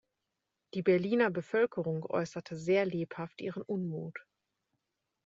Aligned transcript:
Die 0.73 0.81
Berliner 0.81 1.29
Bevölkerung 1.29 2.03
äußerte 2.09 2.55
sehr 2.57 2.87
lebhaft 2.87 3.39
ihren 3.39 3.61
Unmut. 3.61 4.17